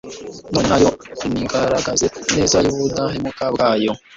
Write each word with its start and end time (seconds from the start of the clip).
none 0.51 0.67
na 0.71 0.77
yo 0.83 0.89
nigaragaze 1.31 2.05
ineza 2.29 2.57
n'ubudahemuka 2.61 3.43
bwayo 3.53 3.91